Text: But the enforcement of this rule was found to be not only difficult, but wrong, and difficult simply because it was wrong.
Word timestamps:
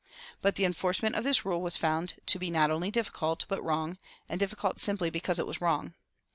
But 0.41 0.55
the 0.55 0.65
enforcement 0.65 1.13
of 1.15 1.23
this 1.23 1.45
rule 1.45 1.61
was 1.61 1.77
found 1.77 2.15
to 2.25 2.39
be 2.39 2.49
not 2.49 2.71
only 2.71 2.89
difficult, 2.89 3.45
but 3.47 3.61
wrong, 3.61 3.99
and 4.27 4.39
difficult 4.39 4.79
simply 4.79 5.11
because 5.11 5.37
it 5.37 5.45
was 5.45 5.61
wrong. 5.61 5.93